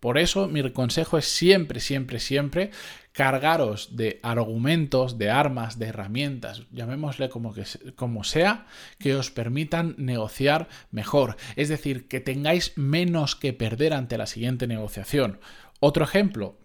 Por 0.00 0.18
eso 0.18 0.48
mi 0.48 0.68
consejo 0.72 1.18
es 1.18 1.26
siempre, 1.26 1.80
siempre, 1.80 2.18
siempre 2.20 2.70
cargaros 3.12 3.96
de 3.96 4.18
argumentos, 4.22 5.18
de 5.18 5.30
armas, 5.30 5.78
de 5.78 5.86
herramientas, 5.86 6.62
llamémosle 6.70 7.28
como, 7.28 7.52
que, 7.52 7.64
como 7.96 8.24
sea, 8.24 8.66
que 8.98 9.14
os 9.14 9.30
permitan 9.30 9.94
negociar 9.98 10.68
mejor. 10.90 11.36
Es 11.56 11.68
decir, 11.68 12.08
que 12.08 12.20
tengáis 12.20 12.72
menos 12.76 13.36
que 13.36 13.52
perder 13.52 13.92
ante 13.92 14.16
la 14.16 14.26
siguiente 14.26 14.66
negociación. 14.66 15.40
Otro 15.80 16.04
ejemplo, 16.04 16.56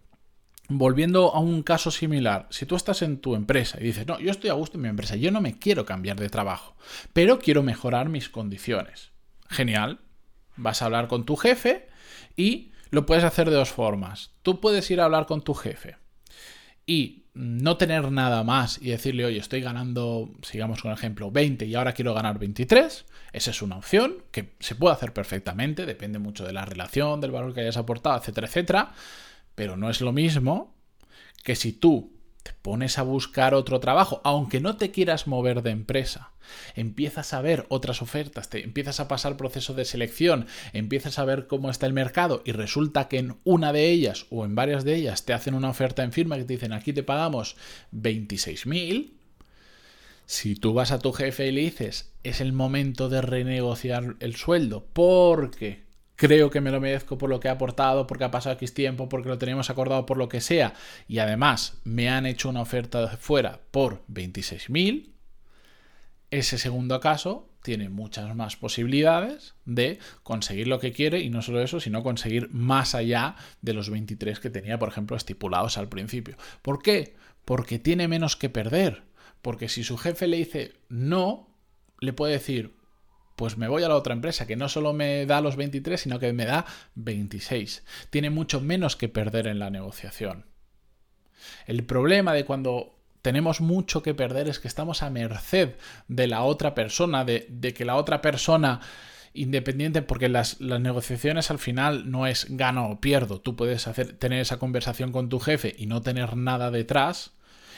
Volviendo 0.67 1.35
a 1.35 1.39
un 1.39 1.61
caso 1.61 1.91
similar, 1.91 2.47
si 2.49 2.65
tú 2.65 2.75
estás 2.75 3.03
en 3.03 3.19
tu 3.19 3.35
empresa 3.35 3.77
y 3.79 3.83
dices, 3.83 4.07
no, 4.07 4.19
yo 4.19 4.31
estoy 4.31 4.49
a 4.49 4.53
gusto 4.53 4.77
en 4.77 4.81
mi 4.81 4.89
empresa, 4.89 5.15
yo 5.15 5.29
no 5.29 5.39
me 5.39 5.59
quiero 5.59 5.85
cambiar 5.85 6.19
de 6.19 6.27
trabajo, 6.27 6.75
pero 7.13 7.37
quiero 7.37 7.61
mejorar 7.61 8.09
mis 8.09 8.29
condiciones. 8.29 9.11
Genial, 9.47 9.99
vas 10.55 10.81
a 10.81 10.85
hablar 10.85 11.07
con 11.07 11.23
tu 11.23 11.35
jefe 11.35 11.87
y 12.35 12.71
lo 12.91 13.05
puedes 13.05 13.23
hacer 13.23 13.49
de 13.49 13.55
dos 13.55 13.69
formas. 13.69 14.31
Tú 14.41 14.59
puedes 14.59 14.89
ir 14.91 15.01
a 15.01 15.05
hablar 15.05 15.25
con 15.25 15.41
tu 15.41 15.53
jefe 15.53 15.97
y 16.85 17.25
no 17.33 17.75
tener 17.75 18.11
nada 18.11 18.43
más 18.43 18.79
y 18.81 18.89
decirle, 18.89 19.25
oye, 19.25 19.39
estoy 19.39 19.59
ganando, 19.59 20.31
sigamos 20.41 20.81
con 20.81 20.91
el 20.91 20.97
ejemplo, 20.97 21.31
20 21.31 21.65
y 21.65 21.75
ahora 21.75 21.93
quiero 21.93 22.13
ganar 22.13 22.39
23. 22.39 23.05
Esa 23.33 23.51
es 23.51 23.61
una 23.61 23.77
opción 23.77 24.23
que 24.31 24.55
se 24.59 24.75
puede 24.75 24.93
hacer 24.93 25.11
perfectamente, 25.11 25.85
depende 25.85 26.17
mucho 26.19 26.45
de 26.45 26.53
la 26.53 26.63
relación, 26.63 27.19
del 27.19 27.31
valor 27.31 27.53
que 27.53 27.61
hayas 27.61 27.77
aportado, 27.77 28.17
etcétera, 28.17 28.47
etcétera. 28.47 28.93
Pero 29.53 29.75
no 29.75 29.89
es 29.89 29.99
lo 29.99 30.13
mismo 30.13 30.75
que 31.43 31.55
si 31.55 31.73
tú 31.73 32.14
te 32.45 32.53
pones 32.61 32.99
a 32.99 33.01
buscar 33.01 33.55
otro 33.55 33.79
trabajo, 33.79 34.21
aunque 34.23 34.59
no 34.59 34.77
te 34.77 34.91
quieras 34.91 35.25
mover 35.25 35.63
de 35.63 35.71
empresa, 35.71 36.29
empiezas 36.75 37.33
a 37.33 37.41
ver 37.41 37.65
otras 37.69 38.03
ofertas, 38.03 38.51
te 38.51 38.63
empiezas 38.63 38.99
a 38.99 39.07
pasar 39.07 39.35
proceso 39.35 39.73
de 39.73 39.83
selección, 39.83 40.45
empiezas 40.71 41.17
a 41.17 41.25
ver 41.25 41.47
cómo 41.47 41.71
está 41.71 41.87
el 41.87 41.93
mercado 41.93 42.43
y 42.45 42.51
resulta 42.51 43.07
que 43.07 43.17
en 43.17 43.39
una 43.45 43.73
de 43.73 43.89
ellas 43.89 44.27
o 44.29 44.45
en 44.45 44.53
varias 44.53 44.83
de 44.83 44.93
ellas 44.93 45.25
te 45.25 45.33
hacen 45.33 45.55
una 45.55 45.71
oferta 45.71 46.03
en 46.03 46.11
firma 46.11 46.37
que 46.37 46.43
te 46.43 46.53
dicen 46.53 46.71
aquí 46.71 46.93
te 46.93 47.01
pagamos 47.01 47.55
26.000, 47.93 49.13
si 50.27 50.55
tú 50.55 50.73
vas 50.73 50.91
a 50.91 50.99
tu 50.99 51.13
jefe 51.13 51.47
y 51.47 51.51
le 51.51 51.61
dices 51.61 52.13
es 52.21 52.41
el 52.41 52.53
momento 52.53 53.09
de 53.09 53.23
renegociar 53.23 54.17
el 54.19 54.35
sueldo 54.35 54.85
porque 54.93 55.84
creo 56.15 56.49
que 56.49 56.61
me 56.61 56.71
lo 56.71 56.81
merezco 56.81 57.17
por 57.17 57.29
lo 57.29 57.39
que 57.39 57.49
ha 57.49 57.53
aportado, 57.53 58.07
porque 58.07 58.23
ha 58.23 58.31
pasado 58.31 58.55
X 58.55 58.73
tiempo, 58.73 59.09
porque 59.09 59.29
lo 59.29 59.37
teníamos 59.37 59.69
acordado 59.69 60.05
por 60.05 60.17
lo 60.17 60.29
que 60.29 60.41
sea, 60.41 60.73
y 61.07 61.19
además 61.19 61.79
me 61.83 62.09
han 62.09 62.25
hecho 62.25 62.49
una 62.49 62.61
oferta 62.61 63.01
de 63.01 63.17
fuera 63.17 63.59
por 63.71 64.05
26.000, 64.07 65.11
ese 66.31 66.57
segundo 66.57 66.99
caso 66.99 67.49
tiene 67.61 67.89
muchas 67.89 68.35
más 68.35 68.57
posibilidades 68.57 69.55
de 69.65 69.99
conseguir 70.21 70.67
lo 70.67 70.79
que 70.79 70.91
quiere 70.91 71.21
y 71.21 71.29
no 71.29 71.41
solo 71.41 71.61
eso, 71.61 71.79
sino 71.79 72.03
conseguir 72.03 72.49
más 72.51 72.93
allá 72.93 73.35
de 73.61 73.73
los 73.73 73.89
23 73.89 74.39
que 74.39 74.49
tenía, 74.49 74.77
por 74.77 74.89
ejemplo, 74.89 75.17
estipulados 75.17 75.77
al 75.77 75.89
principio. 75.89 76.37
¿Por 76.61 76.81
qué? 76.81 77.15
Porque 77.43 77.79
tiene 77.79 78.07
menos 78.07 78.35
que 78.35 78.49
perder. 78.49 79.03
Porque 79.41 79.67
si 79.67 79.83
su 79.83 79.97
jefe 79.97 80.27
le 80.27 80.37
dice 80.37 80.73
no, 80.89 81.47
le 81.99 82.13
puede 82.13 82.33
decir, 82.33 82.75
pues 83.35 83.57
me 83.57 83.67
voy 83.67 83.83
a 83.83 83.89
la 83.89 83.95
otra 83.95 84.13
empresa 84.13 84.47
que 84.47 84.55
no 84.55 84.69
solo 84.69 84.93
me 84.93 85.25
da 85.25 85.41
los 85.41 85.55
23, 85.55 85.99
sino 85.99 86.19
que 86.19 86.33
me 86.33 86.45
da 86.45 86.65
26. 86.95 87.83
Tiene 88.09 88.29
mucho 88.29 88.61
menos 88.61 88.95
que 88.95 89.09
perder 89.09 89.47
en 89.47 89.59
la 89.59 89.69
negociación. 89.69 90.45
El 91.67 91.83
problema 91.83 92.33
de 92.33 92.45
cuando 92.45 92.95
tenemos 93.21 93.59
mucho 93.59 94.03
que 94.03 94.13
perder 94.13 94.47
es 94.47 94.59
que 94.59 94.67
estamos 94.67 95.01
a 95.01 95.09
merced 95.09 95.75
de 96.07 96.27
la 96.27 96.43
otra 96.43 96.75
persona, 96.75 97.25
de, 97.25 97.73
que 97.75 97.83
la 97.83 97.95
otra 97.95 98.21
persona 98.21 98.81
independiente, 99.33 100.01
porque 100.01 100.29
las, 100.29 100.61
las, 100.61 100.79
negociaciones 100.79 101.51
al 101.51 101.59
final 101.59 102.09
no 102.09 102.27
es 102.27 102.45
gano 102.55 102.87
o 102.87 103.01
pierdo. 103.01 103.41
Tú 103.41 103.55
puedes 103.55 103.87
hacer, 103.87 104.13
tener 104.13 104.41
esa 104.41 104.59
conversación 104.59 105.11
con 105.11 105.27
tu 105.27 105.39
jefe 105.39 105.75
y 105.77 105.87
no 105.87 106.01
tener 106.01 106.37
nada 106.37 106.71
detrás, 106.71 107.33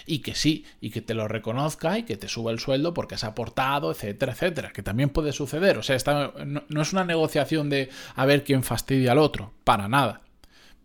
y 0.06 0.20
que 0.20 0.36
sí, 0.36 0.66
y 0.82 0.92
que 0.92 1.02
te 1.02 1.14
lo 1.14 1.28
reconozca 1.28 1.98
y 1.98 2.04
que 2.04 2.18
te 2.18 2.28
suba 2.28 2.52
el 2.52 2.60
sueldo 2.60 2.94
porque 2.94 3.16
has 3.16 3.24
aportado, 3.24 3.92
etcétera, 3.92 4.34
etcétera, 4.34 4.72
que 4.74 4.84
también 4.84 5.10
puede 5.10 5.34
suceder. 5.34 5.78
O 5.78 5.84
sea, 5.84 5.98
no, 6.46 6.82
es 6.82 6.94
una 6.94 7.06
negociación 7.06 7.70
de 7.70 7.90
a 8.16 8.26
ver 8.26 8.44
quién 8.44 8.64
fastidia 8.64 9.14
al 9.14 9.20
otro, 9.20 9.54
para 9.64 9.88
nada. 9.88 10.22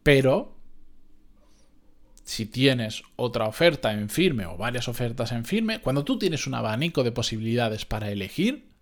Pero 0.02 0.56
si 2.24 2.46
tienes 2.46 3.02
otra 3.16 3.46
oferta 3.46 3.92
en 3.92 4.08
firme 4.08 4.46
o 4.46 4.56
varias 4.56 4.88
ofertas 4.88 5.32
en 5.32 5.44
firme, 5.44 5.80
cuando 5.80 6.04
tú 6.04 6.18
tienes 6.18 6.46
un 6.46 6.54
abanico 6.54 7.04
de 7.04 7.12
posibilidades 7.12 7.84
para 7.84 8.10
elegir, 8.10 8.72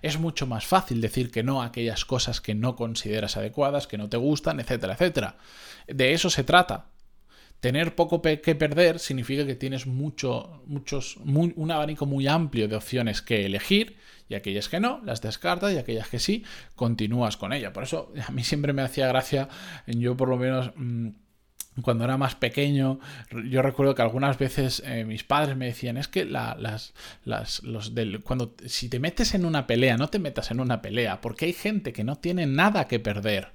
es 0.00 0.18
mucho 0.18 0.46
más 0.46 0.64
fácil 0.64 1.00
decir 1.00 1.30
que 1.30 1.42
no 1.42 1.62
a 1.62 1.66
aquellas 1.66 2.04
cosas 2.04 2.40
que 2.40 2.54
no 2.54 2.76
consideras 2.76 3.36
adecuadas, 3.36 3.86
que 3.86 3.98
no 3.98 4.08
te 4.08 4.16
gustan, 4.16 4.60
etcétera, 4.60 4.94
etcétera. 4.94 5.36
De 5.86 6.12
eso 6.12 6.30
se 6.30 6.44
trata. 6.44 6.91
Tener 7.62 7.94
poco 7.94 8.20
que 8.20 8.56
perder 8.56 8.98
significa 8.98 9.46
que 9.46 9.54
tienes 9.54 9.86
mucho, 9.86 10.64
muchos, 10.66 11.18
un 11.18 11.70
abanico 11.70 12.06
muy 12.06 12.26
amplio 12.26 12.66
de 12.66 12.74
opciones 12.74 13.22
que 13.22 13.46
elegir 13.46 13.98
y 14.28 14.34
aquellas 14.34 14.68
que 14.68 14.80
no, 14.80 15.00
las 15.04 15.22
descartas 15.22 15.72
y 15.72 15.78
aquellas 15.78 16.08
que 16.08 16.18
sí, 16.18 16.44
continúas 16.74 17.36
con 17.36 17.52
ella. 17.52 17.72
Por 17.72 17.84
eso 17.84 18.12
a 18.26 18.32
mí 18.32 18.42
siempre 18.42 18.72
me 18.72 18.82
hacía 18.82 19.06
gracia, 19.06 19.48
yo 19.86 20.16
por 20.16 20.28
lo 20.28 20.38
menos... 20.38 20.72
Mm, 20.74 21.10
cuando 21.82 22.04
era 22.04 22.18
más 22.18 22.34
pequeño, 22.34 22.98
yo 23.48 23.62
recuerdo 23.62 23.94
que 23.94 24.02
algunas 24.02 24.38
veces 24.38 24.82
eh, 24.84 25.06
mis 25.06 25.24
padres 25.24 25.56
me 25.56 25.64
decían, 25.64 25.96
es 25.96 26.06
que 26.06 26.26
las, 26.26 26.92
las, 27.24 27.62
los 27.62 27.94
del, 27.94 28.22
cuando, 28.22 28.54
si 28.66 28.90
te 28.90 28.98
metes 28.98 29.34
en 29.34 29.46
una 29.46 29.66
pelea, 29.66 29.96
no 29.96 30.08
te 30.08 30.18
metas 30.18 30.50
en 30.50 30.60
una 30.60 30.82
pelea, 30.82 31.22
porque 31.22 31.46
hay 31.46 31.54
gente 31.54 31.94
que 31.94 32.04
no 32.04 32.16
tiene 32.16 32.44
nada 32.44 32.88
que 32.88 33.00
perder 33.00 33.52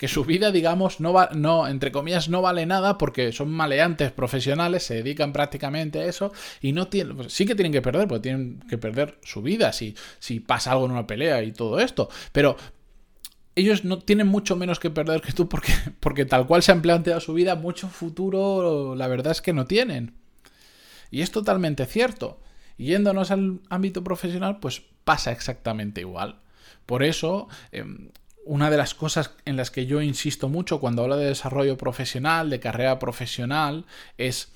que 0.00 0.08
su 0.08 0.24
vida, 0.24 0.50
digamos, 0.50 0.98
no 0.98 1.12
va, 1.12 1.28
no, 1.34 1.68
entre 1.68 1.92
comillas, 1.92 2.30
no 2.30 2.40
vale 2.40 2.64
nada 2.64 2.96
porque 2.96 3.32
son 3.32 3.50
maleantes 3.50 4.10
profesionales, 4.12 4.82
se 4.82 4.94
dedican 4.94 5.30
prácticamente 5.34 6.00
a 6.00 6.06
eso 6.06 6.32
y 6.62 6.72
no 6.72 6.88
tienen, 6.88 7.18
pues 7.18 7.34
sí 7.34 7.44
que 7.44 7.54
tienen 7.54 7.70
que 7.70 7.82
perder, 7.82 8.08
porque 8.08 8.22
tienen 8.22 8.60
que 8.66 8.78
perder 8.78 9.18
su 9.22 9.42
vida 9.42 9.74
si, 9.74 9.94
si 10.18 10.40
pasa 10.40 10.72
algo 10.72 10.86
en 10.86 10.92
una 10.92 11.06
pelea 11.06 11.42
y 11.42 11.52
todo 11.52 11.78
esto, 11.80 12.08
pero 12.32 12.56
ellos 13.54 13.84
no 13.84 13.98
tienen 13.98 14.26
mucho 14.26 14.56
menos 14.56 14.80
que 14.80 14.88
perder 14.88 15.20
que 15.20 15.34
tú 15.34 15.50
porque, 15.50 15.74
porque 16.00 16.24
tal 16.24 16.46
cual 16.46 16.62
se 16.62 16.72
han 16.72 16.80
planteado 16.80 17.20
su 17.20 17.34
vida, 17.34 17.54
mucho 17.54 17.86
futuro 17.86 18.94
la 18.94 19.06
verdad 19.06 19.32
es 19.32 19.42
que 19.42 19.52
no 19.52 19.66
tienen. 19.66 20.14
Y 21.10 21.20
es 21.20 21.30
totalmente 21.30 21.84
cierto. 21.84 22.40
yéndonos 22.78 23.30
al 23.30 23.60
ámbito 23.68 24.02
profesional, 24.02 24.60
pues 24.60 24.80
pasa 25.04 25.30
exactamente 25.30 26.00
igual. 26.00 26.40
Por 26.86 27.02
eso, 27.02 27.48
em, 27.70 28.08
una 28.50 28.68
de 28.68 28.76
las 28.76 28.96
cosas 28.96 29.30
en 29.44 29.56
las 29.56 29.70
que 29.70 29.86
yo 29.86 30.02
insisto 30.02 30.48
mucho 30.48 30.80
cuando 30.80 31.02
hablo 31.02 31.16
de 31.16 31.26
desarrollo 31.26 31.76
profesional, 31.76 32.50
de 32.50 32.58
carrera 32.58 32.98
profesional, 32.98 33.84
es 34.18 34.50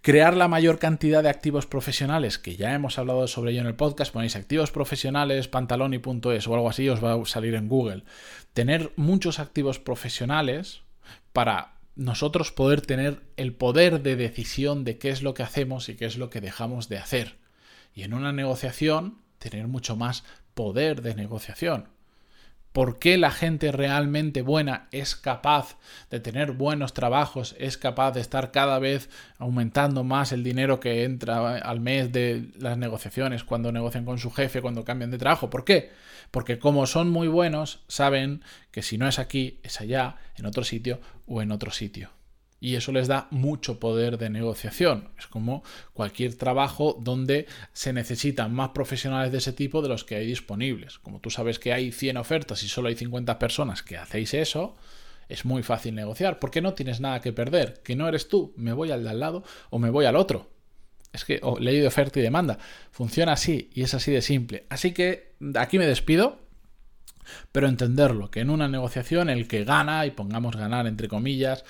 crear 0.00 0.36
la 0.36 0.48
mayor 0.48 0.80
cantidad 0.80 1.22
de 1.22 1.28
activos 1.28 1.64
profesionales, 1.64 2.40
que 2.40 2.56
ya 2.56 2.74
hemos 2.74 2.98
hablado 2.98 3.28
sobre 3.28 3.52
ello 3.52 3.60
en 3.60 3.68
el 3.68 3.76
podcast, 3.76 4.12
ponéis 4.12 4.34
activos 4.34 4.72
profesionales, 4.72 5.46
pantaloni.es 5.46 6.48
o 6.48 6.54
algo 6.54 6.68
así, 6.68 6.88
os 6.88 7.04
va 7.04 7.14
a 7.14 7.24
salir 7.24 7.54
en 7.54 7.68
Google. 7.68 8.02
Tener 8.52 8.92
muchos 8.96 9.38
activos 9.38 9.78
profesionales 9.78 10.80
para 11.32 11.74
nosotros 11.94 12.50
poder 12.50 12.80
tener 12.80 13.22
el 13.36 13.54
poder 13.54 14.02
de 14.02 14.16
decisión 14.16 14.82
de 14.82 14.98
qué 14.98 15.10
es 15.10 15.22
lo 15.22 15.34
que 15.34 15.44
hacemos 15.44 15.88
y 15.88 15.94
qué 15.94 16.06
es 16.06 16.18
lo 16.18 16.30
que 16.30 16.40
dejamos 16.40 16.88
de 16.88 16.98
hacer. 16.98 17.36
Y 17.94 18.02
en 18.02 18.12
una 18.12 18.32
negociación, 18.32 19.18
tener 19.38 19.68
mucho 19.68 19.94
más 19.94 20.24
poder 20.54 21.00
de 21.00 21.14
negociación 21.14 21.93
por 22.74 22.98
qué 22.98 23.18
la 23.18 23.30
gente 23.30 23.70
realmente 23.70 24.42
buena 24.42 24.88
es 24.90 25.14
capaz 25.14 25.76
de 26.10 26.18
tener 26.18 26.50
buenos 26.50 26.92
trabajos, 26.92 27.54
es 27.60 27.78
capaz 27.78 28.10
de 28.10 28.20
estar 28.20 28.50
cada 28.50 28.80
vez 28.80 29.08
aumentando 29.38 30.02
más 30.02 30.32
el 30.32 30.42
dinero 30.42 30.80
que 30.80 31.04
entra 31.04 31.56
al 31.58 31.78
mes 31.78 32.10
de 32.10 32.48
las 32.58 32.76
negociaciones, 32.76 33.44
cuando 33.44 33.70
negocian 33.70 34.04
con 34.04 34.18
su 34.18 34.32
jefe, 34.32 34.60
cuando 34.60 34.84
cambian 34.84 35.12
de 35.12 35.18
trabajo. 35.18 35.50
¿Por 35.50 35.64
qué? 35.64 35.92
Porque 36.32 36.58
como 36.58 36.88
son 36.88 37.10
muy 37.10 37.28
buenos, 37.28 37.84
saben 37.86 38.42
que 38.72 38.82
si 38.82 38.98
no 38.98 39.06
es 39.06 39.20
aquí, 39.20 39.60
es 39.62 39.80
allá, 39.80 40.16
en 40.36 40.44
otro 40.44 40.64
sitio 40.64 41.00
o 41.28 41.42
en 41.42 41.52
otro 41.52 41.70
sitio 41.70 42.10
y 42.64 42.76
eso 42.76 42.92
les 42.92 43.08
da 43.08 43.28
mucho 43.30 43.78
poder 43.78 44.16
de 44.16 44.30
negociación. 44.30 45.10
Es 45.18 45.26
como 45.26 45.62
cualquier 45.92 46.34
trabajo 46.34 46.98
donde 46.98 47.46
se 47.74 47.92
necesitan 47.92 48.54
más 48.54 48.70
profesionales 48.70 49.32
de 49.32 49.36
ese 49.36 49.52
tipo 49.52 49.82
de 49.82 49.90
los 49.90 50.02
que 50.04 50.16
hay 50.16 50.26
disponibles. 50.26 50.98
Como 50.98 51.20
tú 51.20 51.28
sabes 51.28 51.58
que 51.58 51.74
hay 51.74 51.92
100 51.92 52.16
ofertas 52.16 52.62
y 52.62 52.68
solo 52.68 52.88
hay 52.88 52.94
50 52.94 53.38
personas 53.38 53.82
que 53.82 53.98
hacéis 53.98 54.32
eso, 54.32 54.76
es 55.28 55.44
muy 55.44 55.62
fácil 55.62 55.94
negociar 55.94 56.38
porque 56.38 56.62
no 56.62 56.72
tienes 56.72 57.00
nada 57.00 57.20
que 57.20 57.34
perder. 57.34 57.82
Que 57.84 57.96
no 57.96 58.08
eres 58.08 58.28
tú, 58.28 58.54
me 58.56 58.72
voy 58.72 58.90
al 58.92 59.04
de 59.04 59.10
al 59.10 59.20
lado 59.20 59.44
o 59.68 59.78
me 59.78 59.90
voy 59.90 60.06
al 60.06 60.16
otro. 60.16 60.48
Es 61.12 61.26
que 61.26 61.42
ley 61.60 61.80
de 61.80 61.86
oferta 61.86 62.18
y 62.18 62.22
demanda. 62.22 62.58
Funciona 62.90 63.32
así 63.32 63.68
y 63.74 63.82
es 63.82 63.92
así 63.92 64.10
de 64.10 64.22
simple. 64.22 64.64
Así 64.70 64.92
que 64.94 65.34
aquí 65.54 65.76
me 65.76 65.86
despido. 65.86 66.40
Pero 67.52 67.68
entenderlo, 67.68 68.30
que 68.30 68.40
en 68.40 68.50
una 68.50 68.68
negociación 68.68 69.30
el 69.30 69.48
que 69.48 69.64
gana, 69.64 70.04
y 70.04 70.10
pongamos 70.10 70.56
ganar 70.56 70.86
entre 70.86 71.08
comillas, 71.08 71.64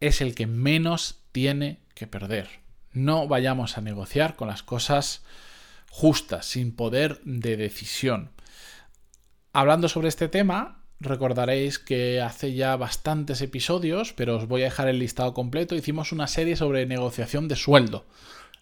es 0.00 0.20
el 0.20 0.34
que 0.34 0.46
menos 0.46 1.20
tiene 1.32 1.80
que 1.94 2.06
perder. 2.06 2.48
No 2.92 3.26
vayamos 3.26 3.76
a 3.76 3.80
negociar 3.80 4.36
con 4.36 4.48
las 4.48 4.62
cosas 4.62 5.24
justas, 5.90 6.46
sin 6.46 6.74
poder 6.74 7.20
de 7.24 7.56
decisión. 7.56 8.30
Hablando 9.52 9.88
sobre 9.88 10.08
este 10.08 10.28
tema, 10.28 10.82
recordaréis 11.00 11.78
que 11.78 12.20
hace 12.20 12.54
ya 12.54 12.76
bastantes 12.76 13.40
episodios, 13.42 14.12
pero 14.12 14.36
os 14.36 14.48
voy 14.48 14.62
a 14.62 14.66
dejar 14.66 14.88
el 14.88 14.98
listado 14.98 15.34
completo, 15.34 15.74
hicimos 15.74 16.12
una 16.12 16.26
serie 16.26 16.56
sobre 16.56 16.86
negociación 16.86 17.46
de 17.48 17.56
sueldo. 17.56 18.06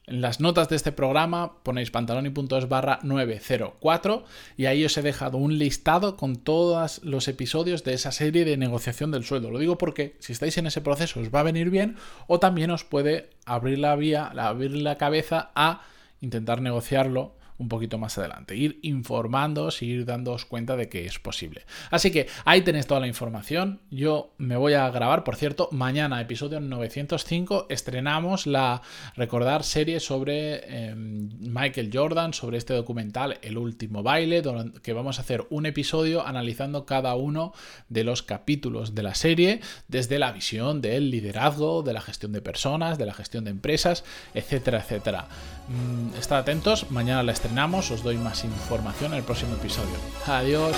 En 0.04 0.20
las 0.20 0.40
notas 0.40 0.68
de 0.68 0.74
este 0.74 0.90
programa 0.90 1.62
ponéis 1.62 1.92
pantaloni.es 1.92 2.68
barra 2.68 2.98
904 3.04 4.24
y 4.56 4.66
ahí 4.66 4.84
os 4.84 4.96
he 4.96 5.02
dejado 5.02 5.38
un 5.38 5.58
listado 5.58 6.16
con 6.16 6.36
todos 6.36 7.00
los 7.04 7.28
episodios 7.28 7.84
de 7.84 7.94
esa 7.94 8.10
serie 8.10 8.44
de 8.44 8.56
negociación 8.56 9.12
del 9.12 9.24
sueldo. 9.24 9.52
Lo 9.52 9.60
digo 9.60 9.78
porque 9.78 10.16
si 10.18 10.32
estáis 10.32 10.58
en 10.58 10.66
ese 10.66 10.80
proceso 10.80 11.20
os 11.20 11.32
va 11.32 11.40
a 11.40 11.44
venir 11.44 11.70
bien 11.70 11.96
o 12.26 12.40
también 12.40 12.72
os 12.72 12.82
puede 12.82 13.30
abrir 13.46 13.78
la 13.78 13.94
vía, 13.94 14.24
abrir 14.24 14.72
la 14.72 14.98
cabeza 14.98 15.52
a 15.54 15.82
intentar 16.20 16.60
negociarlo 16.62 17.34
un 17.62 17.68
poquito 17.68 17.96
más 17.96 18.18
adelante. 18.18 18.56
Ir 18.56 18.80
informándoos 18.82 19.82
y 19.82 19.86
ir 19.86 20.04
dándoos 20.04 20.44
cuenta 20.44 20.76
de 20.76 20.88
que 20.88 21.06
es 21.06 21.18
posible. 21.18 21.64
Así 21.90 22.10
que 22.10 22.26
ahí 22.44 22.62
tenéis 22.62 22.86
toda 22.86 23.00
la 23.00 23.06
información. 23.06 23.80
Yo 23.90 24.34
me 24.36 24.56
voy 24.56 24.74
a 24.74 24.90
grabar, 24.90 25.24
por 25.24 25.36
cierto, 25.36 25.68
mañana, 25.70 26.20
episodio 26.20 26.60
905, 26.60 27.66
estrenamos 27.70 28.46
la 28.46 28.82
recordar 29.16 29.62
serie 29.62 30.00
sobre 30.00 30.88
em, 30.88 31.30
Michael 31.40 31.90
Jordan, 31.92 32.34
sobre 32.34 32.58
este 32.58 32.74
documental 32.74 33.38
El 33.42 33.56
último 33.56 34.02
baile, 34.02 34.42
que 34.82 34.92
vamos 34.92 35.18
a 35.18 35.22
hacer 35.22 35.46
un 35.50 35.66
episodio 35.66 36.26
analizando 36.26 36.84
cada 36.84 37.14
uno 37.14 37.52
de 37.88 38.04
los 38.04 38.22
capítulos 38.22 38.94
de 38.94 39.02
la 39.04 39.14
serie 39.14 39.60
desde 39.86 40.18
la 40.18 40.32
visión 40.32 40.80
del 40.80 41.10
liderazgo, 41.10 41.82
de 41.82 41.92
la 41.92 42.00
gestión 42.00 42.32
de 42.32 42.42
personas, 42.42 42.98
de 42.98 43.06
la 43.06 43.14
gestión 43.14 43.44
de 43.44 43.50
empresas, 43.50 44.04
etcétera, 44.34 44.78
etcétera. 44.78 45.28
Mm, 45.68 46.18
estad 46.18 46.38
atentos, 46.38 46.90
mañana 46.90 47.22
la 47.22 47.32
estrenamos, 47.32 47.51
os 47.90 48.02
doy 48.02 48.16
más 48.16 48.44
información 48.44 49.12
en 49.12 49.18
el 49.18 49.24
próximo 49.24 49.54
episodio. 49.54 49.96
Adiós. 50.26 50.76